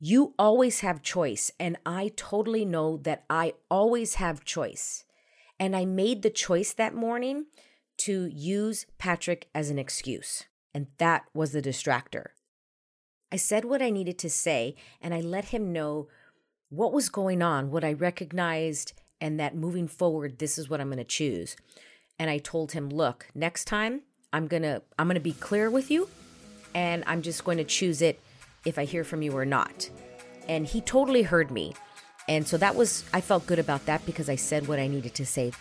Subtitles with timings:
[0.00, 5.04] You always have choice, and I totally know that I always have choice.
[5.58, 7.46] And I made the choice that morning
[7.98, 12.26] to use Patrick as an excuse, and that was the distractor.
[13.32, 16.08] I said what I needed to say, and I let him know
[16.68, 20.88] what was going on, what I recognized, and that moving forward, this is what I'm
[20.88, 21.56] going to choose.
[22.20, 24.02] And I told him, look, next time
[24.32, 26.08] I'm going to I'm going to be clear with you
[26.74, 28.20] and I'm just going to choose it
[28.64, 29.88] if I hear from you or not.
[30.48, 31.74] And he totally heard me.
[32.28, 35.14] And so that was, I felt good about that because I said what I needed
[35.14, 35.52] to say.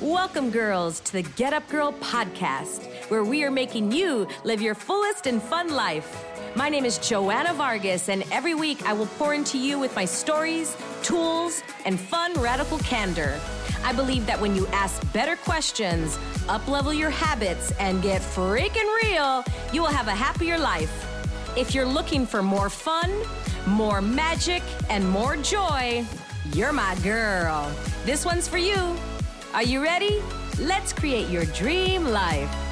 [0.00, 4.74] Welcome, girls, to the Get Up Girl podcast, where we are making you live your
[4.74, 6.24] fullest and fun life.
[6.56, 10.04] My name is Joanna Vargas, and every week I will pour into you with my
[10.06, 10.74] stories,
[11.08, 13.40] tools, and fun radical candor.
[13.82, 19.42] I believe that when you ask better questions, uplevel your habits, and get freaking real,
[19.72, 20.92] you will have a happier life.
[21.56, 23.10] If you're looking for more fun,
[23.66, 26.04] more magic, and more joy,
[26.52, 27.72] you're my girl.
[28.04, 28.96] This one's for you.
[29.54, 30.22] Are you ready?
[30.60, 32.67] Let's create your dream life.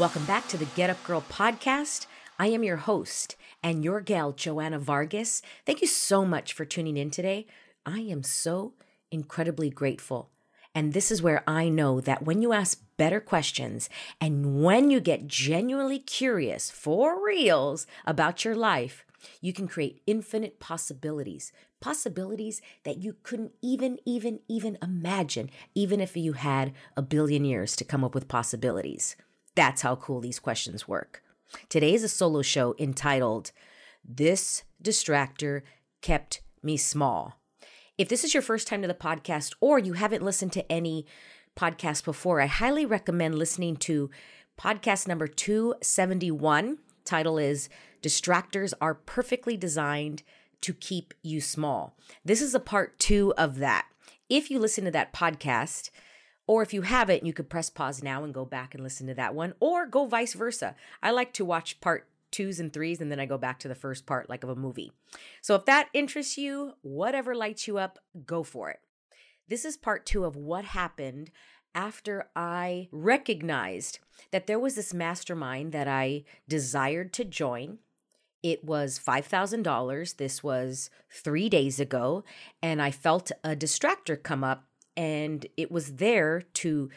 [0.00, 2.06] Welcome back to the Get Up Girl podcast.
[2.38, 5.42] I am your host and your gal, Joanna Vargas.
[5.66, 7.46] Thank you so much for tuning in today.
[7.84, 8.72] I am so
[9.10, 10.30] incredibly grateful.
[10.74, 13.90] And this is where I know that when you ask better questions
[14.22, 19.04] and when you get genuinely curious for reals about your life,
[19.42, 26.16] you can create infinite possibilities, possibilities that you couldn't even, even, even imagine, even if
[26.16, 29.14] you had a billion years to come up with possibilities.
[29.54, 31.22] That's how cool these questions work.
[31.68, 33.52] Today is a solo show entitled
[34.04, 35.62] This Distractor
[36.00, 37.40] Kept Me Small.
[37.98, 41.06] If this is your first time to the podcast or you haven't listened to any
[41.56, 44.10] podcast before, I highly recommend listening to
[44.58, 46.78] podcast number 271.
[47.04, 47.68] Title is
[48.02, 50.22] Distractors Are Perfectly Designed
[50.60, 51.96] to Keep You Small.
[52.24, 53.86] This is a part two of that.
[54.28, 55.90] If you listen to that podcast,
[56.50, 59.14] or if you haven't, you could press pause now and go back and listen to
[59.14, 60.74] that one, or go vice versa.
[61.00, 63.76] I like to watch part twos and threes, and then I go back to the
[63.76, 64.90] first part like of a movie.
[65.40, 68.80] So if that interests you, whatever lights you up, go for it.
[69.46, 71.30] This is part two of what happened
[71.72, 74.00] after I recognized
[74.32, 77.78] that there was this mastermind that I desired to join.
[78.42, 80.16] It was $5,000.
[80.16, 82.24] This was three days ago.
[82.60, 84.64] And I felt a distractor come up
[84.96, 86.90] and it was there to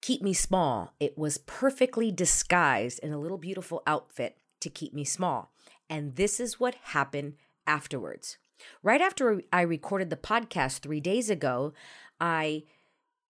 [0.00, 0.94] keep me small.
[0.98, 5.52] It was perfectly disguised in a little beautiful outfit to keep me small.
[5.88, 7.34] And this is what happened
[7.66, 8.38] afterwards.
[8.82, 11.72] Right after I recorded the podcast three days ago,
[12.20, 12.64] I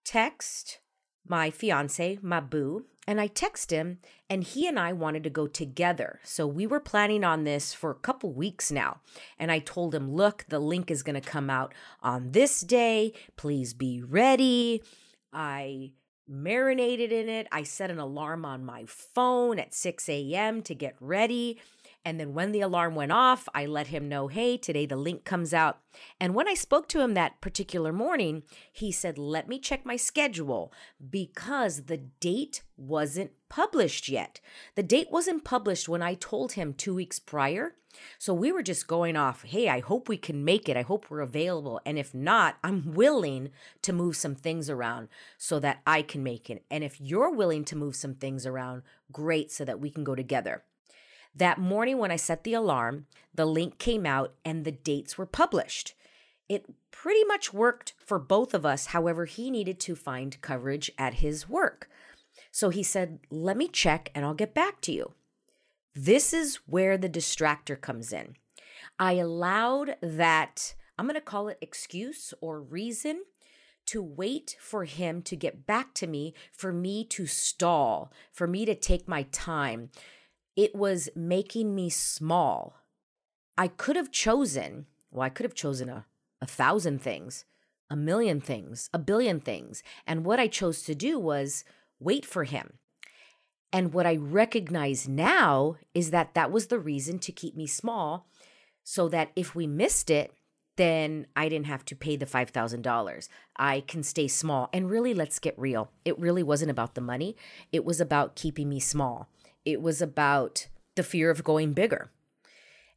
[0.05, 0.81] text
[1.27, 3.99] my fiance, my boo, and I text him,
[4.29, 6.21] and he and I wanted to go together.
[6.23, 9.01] So we were planning on this for a couple weeks now.
[9.37, 13.13] And I told him, look, the link is going to come out on this day.
[13.35, 14.85] Please be ready.
[15.33, 15.91] I
[16.29, 17.49] marinated in it.
[17.51, 20.63] I set an alarm on my phone at 6 a.m.
[20.63, 21.59] to get ready.
[22.05, 25.25] And then when the alarm went off, I let him know, hey, today the link
[25.25, 25.81] comes out.
[26.19, 29.97] And when I spoke to him that particular morning, he said, let me check my
[29.97, 30.73] schedule
[31.11, 34.41] because the date wasn't published yet.
[34.77, 37.75] The date wasn't published when I told him two weeks prior.
[38.19, 40.77] So we were just going off, hey, I hope we can make it.
[40.77, 41.81] I hope we're available.
[41.85, 43.51] And if not, I'm willing
[43.83, 46.65] to move some things around so that I can make it.
[46.71, 50.15] And if you're willing to move some things around, great, so that we can go
[50.15, 50.63] together.
[51.35, 55.27] That morning, when I set the alarm, the link came out and the dates were
[55.27, 55.95] published.
[56.49, 58.87] It pretty much worked for both of us.
[58.87, 61.89] However, he needed to find coverage at his work.
[62.51, 65.13] So he said, Let me check and I'll get back to you.
[65.95, 68.37] This is where the distractor comes in.
[68.99, 73.23] I allowed that, I'm going to call it excuse or reason,
[73.87, 78.65] to wait for him to get back to me, for me to stall, for me
[78.65, 79.91] to take my time
[80.61, 82.75] it was making me small.
[83.57, 86.05] I could have chosen, well, I could have chosen a,
[86.43, 87.47] a thousand things,
[87.89, 89.83] a million things, a billion things.
[90.07, 91.65] And what I chose to do was
[91.99, 92.75] wait for him.
[93.73, 98.27] And what I recognize now is that that was the reason to keep me small
[98.85, 100.31] so that if we missed it,
[100.77, 103.29] then I didn't have to pay the $5,000.
[103.57, 104.69] I can stay small.
[104.75, 105.91] And really, let's get real.
[106.05, 107.35] It really wasn't about the money,
[107.73, 109.31] it was about keeping me small.
[109.65, 112.11] It was about the fear of going bigger.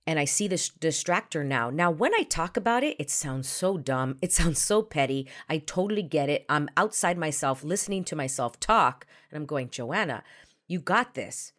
[0.06, 1.70] and I see this distractor now.
[1.70, 4.18] Now, when I talk about it, it sounds so dumb.
[4.22, 5.28] It sounds so petty.
[5.50, 6.46] I totally get it.
[6.50, 10.24] I'm outside myself listening to myself talk, and I'm going, Joanna,
[10.68, 11.54] you got this.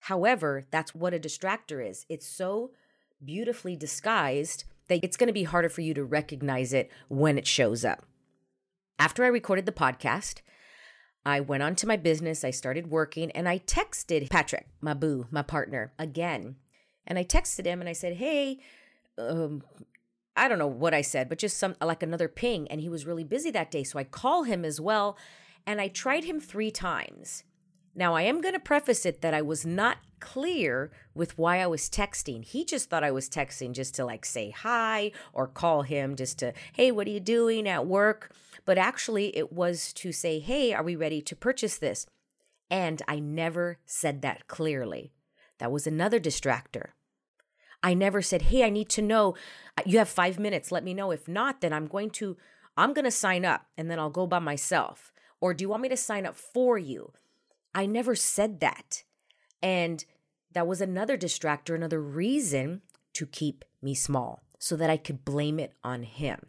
[0.00, 2.04] However, that's what a distractor is.
[2.08, 2.72] It's so
[3.24, 7.46] beautifully disguised that it's going to be harder for you to recognize it when it
[7.46, 8.04] shows up.
[8.98, 10.40] After I recorded the podcast,
[11.26, 15.26] I went on to my business, I started working, and I texted Patrick, my boo,
[15.30, 16.56] my partner, again
[17.06, 18.58] and I texted him and I said, "Hey,
[19.18, 19.62] um,
[20.36, 23.06] I don't know what I said, but just some like another ping." And he was
[23.06, 25.16] really busy that day, so I call him as well,
[25.66, 27.44] and I tried him three times.
[27.94, 31.66] Now I am going to preface it that I was not clear with why I
[31.66, 32.44] was texting.
[32.44, 36.38] He just thought I was texting just to like say hi or call him just
[36.40, 38.32] to, "Hey, what are you doing at work?"
[38.64, 42.06] But actually, it was to say, "Hey, are we ready to purchase this?"
[42.70, 45.12] And I never said that clearly.
[45.58, 46.88] That was another distractor.
[47.82, 49.34] I never said, Hey, I need to know.
[49.76, 50.72] Uh, you have five minutes.
[50.72, 51.10] Let me know.
[51.10, 52.36] If not, then I'm going to,
[52.76, 55.12] I'm going to sign up and then I'll go by myself.
[55.40, 57.12] Or do you want me to sign up for you?
[57.74, 59.04] I never said that.
[59.62, 60.04] And
[60.52, 62.82] that was another distractor, another reason
[63.14, 66.46] to keep me small so that I could blame it on him.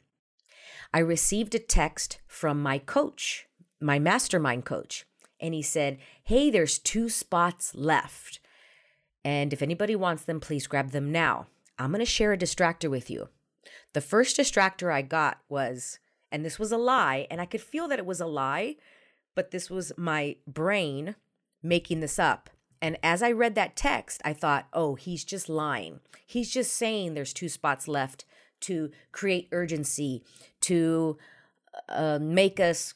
[0.93, 3.47] I received a text from my coach,
[3.81, 5.05] my mastermind coach,
[5.39, 8.39] and he said, Hey, there's two spots left.
[9.23, 11.47] And if anybody wants them, please grab them now.
[11.77, 13.29] I'm going to share a distractor with you.
[13.93, 15.99] The first distractor I got was,
[16.31, 18.75] and this was a lie, and I could feel that it was a lie,
[19.35, 21.15] but this was my brain
[21.61, 22.49] making this up.
[22.81, 25.99] And as I read that text, I thought, oh, he's just lying.
[26.25, 28.25] He's just saying there's two spots left
[28.61, 30.23] to create urgency,
[30.61, 31.17] to
[31.89, 32.93] uh, make us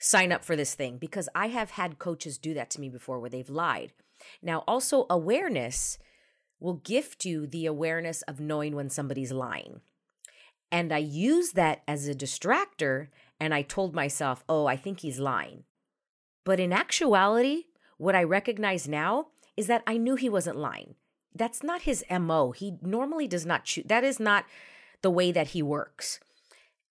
[0.00, 3.18] sign up for this thing, because I have had coaches do that to me before
[3.18, 3.92] where they've lied.
[4.42, 5.98] Now, also, awareness
[6.58, 9.80] will gift you the awareness of knowing when somebody's lying.
[10.72, 15.18] And I use that as a distractor, and I told myself, oh, I think he's
[15.18, 15.64] lying.
[16.46, 17.64] But in actuality,
[17.98, 19.26] what I recognize now
[19.56, 20.94] is that I knew he wasn't lying.
[21.34, 22.52] That's not his MO.
[22.52, 24.46] He normally does not choose, that is not
[25.02, 26.20] the way that he works.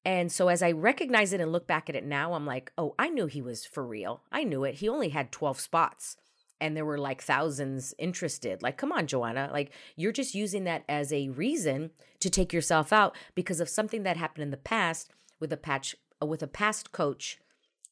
[0.04, 2.96] And so as I recognize it and look back at it now, I'm like, oh,
[3.00, 4.22] I knew he was for real.
[4.30, 4.75] I knew it.
[4.75, 6.18] He only had 12 spots
[6.60, 8.62] and there were like thousands interested.
[8.62, 9.50] Like, come on, Joanna.
[9.54, 14.04] Like, you're just using that as a reason to take yourself out because of something
[14.04, 17.40] that happened in the past with a patch uh, with a past coach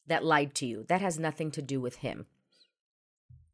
[0.06, 0.84] that lied to you.
[0.88, 2.26] That has nothing to do with him.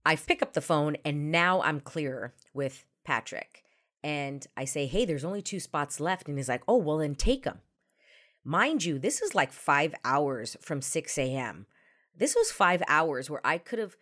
[0.05, 3.65] I pick up the phone and now I'm clearer with Patrick.
[4.03, 6.27] And I say, hey, there's only two spots left.
[6.27, 7.61] And he's like, oh, well, then take them.
[8.43, 11.67] Mind you, this is like five hours from 6 a.m.
[12.17, 13.97] This was five hours where I could have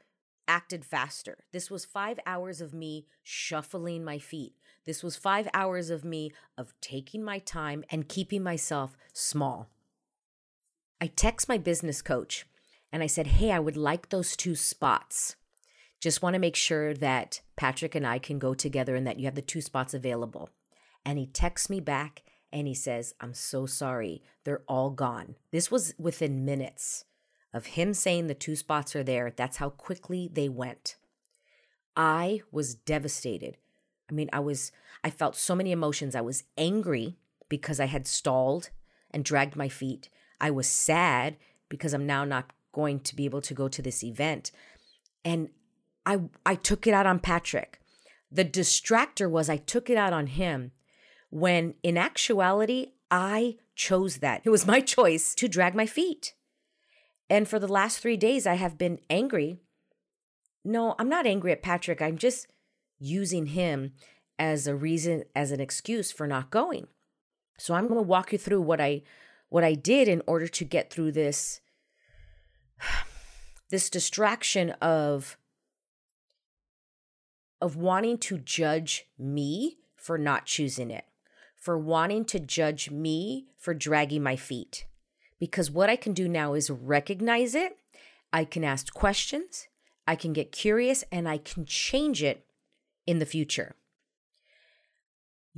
[0.46, 1.44] acted faster.
[1.52, 4.54] This was five hours of me shuffling my feet.
[4.86, 9.68] This was five hours of me of taking my time and keeping myself small.
[11.00, 12.46] I text my business coach
[12.92, 15.36] and I said, Hey, I would like those two spots.
[16.00, 19.24] Just want to make sure that Patrick and I can go together and that you
[19.24, 20.48] have the two spots available.
[21.04, 22.22] And he texts me back
[22.52, 24.22] and he says, I'm so sorry.
[24.44, 25.34] They're all gone.
[25.50, 27.04] This was within minutes
[27.52, 29.32] of him saying the two spots are there.
[29.34, 30.96] That's how quickly they went.
[31.96, 33.56] I was devastated.
[34.10, 34.72] I mean, I was,
[35.02, 36.14] I felt so many emotions.
[36.14, 37.16] I was angry
[37.48, 38.70] because I had stalled
[39.10, 40.08] and dragged my feet.
[40.40, 41.36] I was sad
[41.68, 44.50] because I'm now not going to be able to go to this event.
[45.24, 45.50] And
[46.06, 47.80] I, I took it out on Patrick.
[48.30, 50.72] The distractor was I took it out on him
[51.30, 54.42] when in actuality, I chose that.
[54.44, 56.34] It was my choice to drag my feet.
[57.30, 59.58] And for the last three days, I have been angry.
[60.64, 62.00] No, I'm not angry at Patrick.
[62.00, 62.46] I'm just
[62.98, 63.92] using him
[64.38, 66.86] as a reason, as an excuse for not going.
[67.58, 69.02] So I'm going to walk you through what I
[69.48, 71.60] what I did in order to get through this
[73.70, 75.36] this distraction of
[77.60, 81.04] of wanting to judge me for not choosing it,
[81.56, 84.86] for wanting to judge me for dragging my feet
[85.38, 87.78] because what I can do now is recognize it.
[88.32, 89.68] I can ask questions,
[90.06, 92.44] I can get curious, and I can change it
[93.06, 93.74] in the future.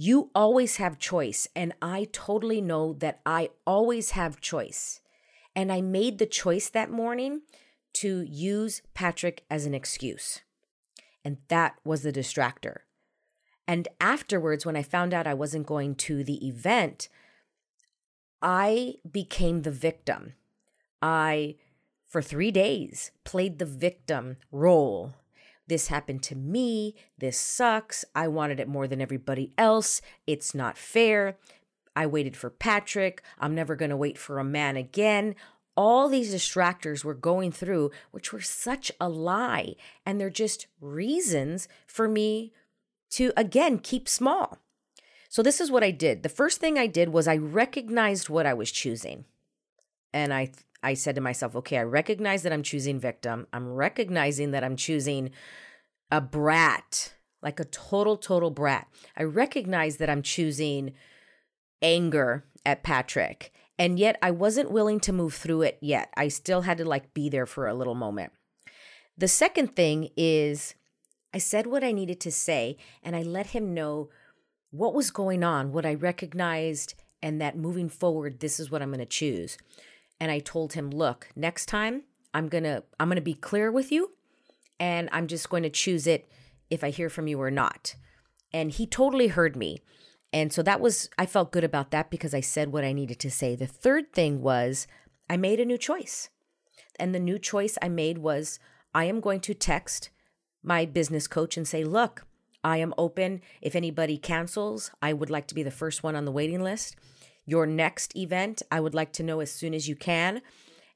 [0.02, 5.02] You always have choice, and I totally know that I always have choice.
[5.54, 7.42] And I made the choice that morning
[7.97, 10.40] to use Patrick as an excuse.
[11.23, 12.76] And that was the distractor.
[13.69, 17.11] And afterwards, when I found out I wasn't going to the event,
[18.40, 20.33] I became the victim.
[21.02, 21.57] I,
[22.07, 25.12] for three days, played the victim role
[25.67, 26.95] This happened to me.
[27.19, 28.05] This sucks.
[28.14, 30.02] I wanted it more than everybody else.
[30.26, 31.37] It's not fair.
[31.95, 33.23] I waited for Patrick.
[33.38, 35.35] I'm never going to wait for a man again.
[35.76, 39.75] All these distractors were going through, which were such a lie.
[40.05, 42.52] And they're just reasons for me
[43.11, 44.59] to, again, keep small.
[45.29, 46.23] So, this is what I did.
[46.23, 49.26] The first thing I did was I recognized what I was choosing.
[50.12, 50.50] And I,
[50.82, 53.46] I said to myself, okay, I recognize that I'm choosing victim.
[53.52, 55.30] I'm recognizing that I'm choosing
[56.10, 58.88] a brat, like a total, total brat.
[59.16, 60.94] I recognize that I'm choosing
[61.82, 63.52] anger at Patrick.
[63.78, 66.10] And yet I wasn't willing to move through it yet.
[66.16, 68.32] I still had to like be there for a little moment.
[69.16, 70.75] The second thing is
[71.32, 74.10] I said what I needed to say and I let him know
[74.70, 78.90] what was going on, what I recognized, and that moving forward, this is what I'm
[78.90, 79.58] going to choose.
[80.20, 82.02] And I told him, look, next time
[82.34, 84.12] I'm going to I'm going to be clear with you
[84.78, 86.30] and I'm just going to choose it
[86.70, 87.94] if I hear from you or not.
[88.52, 89.80] And he totally heard me.
[90.32, 93.18] And so that was, I felt good about that because I said what I needed
[93.20, 93.56] to say.
[93.56, 94.86] The third thing was
[95.28, 96.30] I made a new choice.
[96.98, 98.58] And the new choice I made was
[98.94, 100.10] I am going to text
[100.62, 102.26] my business coach and say, look,
[102.62, 103.40] I am open.
[103.60, 106.96] If anybody cancels, I would like to be the first one on the waiting list.
[107.47, 110.42] Your next event, I would like to know as soon as you can.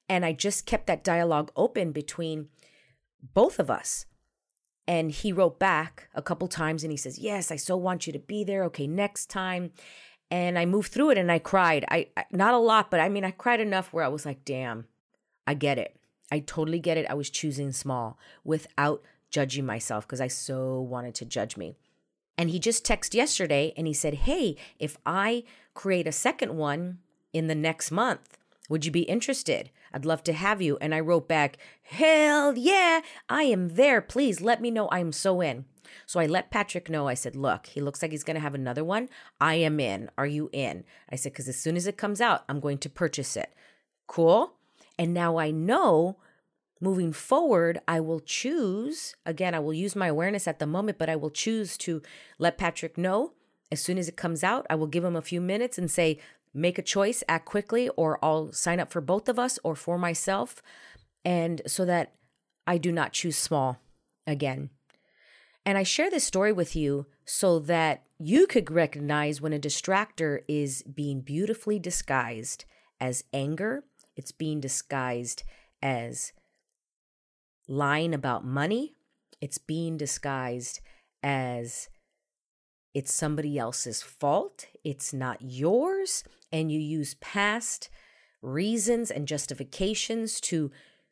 [0.08, 2.48] And I just kept that dialogue open between
[3.32, 4.06] both of us.
[4.86, 8.12] And he wrote back a couple times and he says, Yes, I so want you
[8.12, 8.64] to be there.
[8.64, 9.72] Okay, next time.
[10.30, 11.84] And I moved through it and I cried.
[11.90, 14.44] I, I not a lot, but I mean, I cried enough where I was like,
[14.44, 14.86] Damn,
[15.46, 15.96] I get it.
[16.30, 17.06] I totally get it.
[17.08, 21.76] I was choosing small without judging myself because I so wanted to judge me.
[22.36, 26.98] And he just texted yesterday and he said, Hey, if I create a second one
[27.32, 28.38] in the next month,
[28.68, 29.70] would you be interested?
[29.92, 30.76] I'd love to have you.
[30.80, 34.00] And I wrote back, Hell yeah, I am there.
[34.00, 34.88] Please let me know.
[34.88, 35.66] I am so in.
[36.06, 37.06] So I let Patrick know.
[37.06, 39.08] I said, Look, he looks like he's going to have another one.
[39.40, 40.10] I am in.
[40.18, 40.84] Are you in?
[41.10, 43.52] I said, Because as soon as it comes out, I'm going to purchase it.
[44.06, 44.54] Cool.
[44.98, 46.16] And now I know
[46.80, 51.08] moving forward, I will choose, again, I will use my awareness at the moment, but
[51.08, 52.02] I will choose to
[52.38, 53.32] let Patrick know
[53.70, 54.66] as soon as it comes out.
[54.68, 56.18] I will give him a few minutes and say,
[56.52, 59.98] make a choice, act quickly, or I'll sign up for both of us or for
[59.98, 60.62] myself.
[61.24, 62.12] And so that
[62.66, 63.80] I do not choose small
[64.26, 64.70] again.
[65.66, 70.40] And I share this story with you so that you could recognize when a distractor
[70.46, 72.64] is being beautifully disguised
[73.00, 75.42] as anger, it's being disguised
[75.82, 76.32] as
[77.68, 78.94] lying about money,
[79.40, 80.80] it's being disguised
[81.22, 81.88] as
[82.94, 87.90] it's somebody else's fault, it's not yours, and you use past
[88.40, 90.70] reasons and justifications to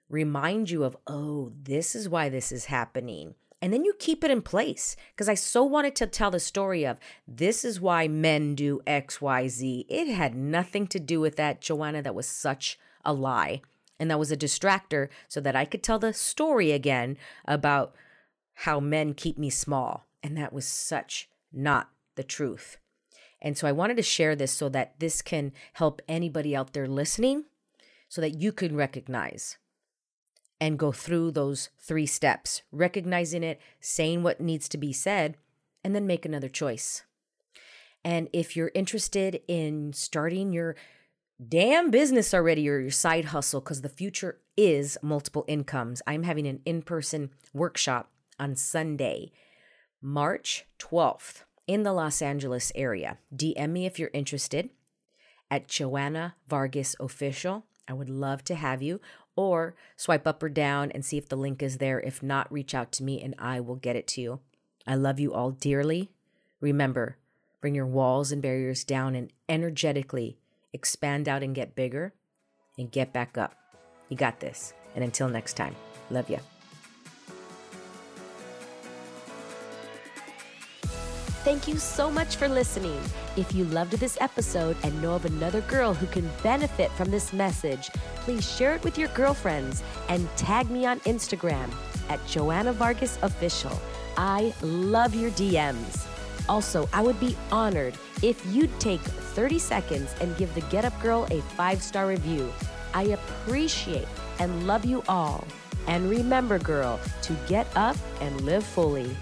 [0.08, 3.34] remind you of, oh, this is why this is happening.
[3.60, 6.84] And then you keep it in place because I so wanted to tell the story
[6.84, 9.86] of this is why men do XYZ.
[9.88, 12.02] It had nothing to do with that, Joanna.
[12.02, 13.62] That was such a lie.
[13.98, 17.94] And that was a distractor so that I could tell the story again about
[18.54, 20.06] how men keep me small.
[20.22, 22.78] And that was such not the truth.
[23.40, 26.86] And so I wanted to share this so that this can help anybody out there
[26.86, 27.44] listening
[28.08, 29.56] so that you can recognize
[30.60, 35.36] and go through those three steps recognizing it, saying what needs to be said,
[35.82, 37.02] and then make another choice.
[38.04, 40.76] And if you're interested in starting your
[41.48, 46.46] damn business already or your side hustle, because the future is multiple incomes, I'm having
[46.46, 49.32] an in person workshop on Sunday,
[50.00, 53.18] March 12th in the Los Angeles area.
[53.34, 54.70] DM me if you're interested
[55.50, 57.64] at Joanna Vargas Official.
[57.88, 59.00] I would love to have you.
[59.34, 62.00] Or swipe up or down and see if the link is there.
[62.00, 64.40] If not, reach out to me and I will get it to you.
[64.86, 66.10] I love you all dearly.
[66.60, 67.16] Remember,
[67.60, 70.36] bring your walls and barriers down and energetically
[70.72, 72.14] expand out and get bigger
[72.78, 73.54] and get back up.
[74.08, 74.74] You got this.
[74.94, 75.74] And until next time,
[76.10, 76.38] love you.
[81.44, 83.00] Thank you so much for listening.
[83.36, 87.32] If you loved this episode and know of another girl who can benefit from this
[87.32, 87.88] message,
[88.20, 91.68] please share it with your girlfriends and tag me on Instagram
[92.08, 93.76] at Joanna Vargas Official.
[94.16, 96.11] I love your DMs.
[96.48, 101.00] Also, I would be honored if you'd take 30 seconds and give the Get Up
[101.00, 102.52] Girl a five star review.
[102.94, 104.08] I appreciate
[104.38, 105.46] and love you all.
[105.86, 109.16] And remember, girl, to get up and live fully.